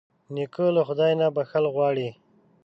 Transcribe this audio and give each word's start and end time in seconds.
نیکه 0.33 0.65
له 0.75 0.81
خدای 0.87 1.13
نه 1.19 1.27
بښنه 1.35 1.69
غواړي. 1.75 2.09